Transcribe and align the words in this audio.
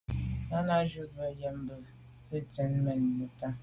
Náná 0.49 0.75
cúp 0.91 1.09
mbə̄ 1.13 1.25
á 1.29 1.37
gə̀ 1.39 1.51
mə́ 1.65 1.65
kɔ̌ 1.67 1.77
nə̀ 1.83 1.89
jɔ̌ŋ 2.29 2.43
tsjə́n 2.51 2.71
mɛ́n 2.85 2.99
nə̀tá. 3.17 3.47